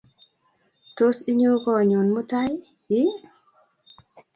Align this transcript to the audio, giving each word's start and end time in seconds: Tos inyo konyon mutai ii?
Tos 0.95 1.17
inyo 1.31 1.51
konyon 1.63 2.07
mutai 2.15 2.53
ii? 2.99 3.11